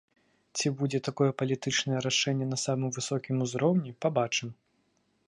[0.59, 4.49] Ці будзе такое палітычнае рашэнне на самым высокім узроўні, пабачым.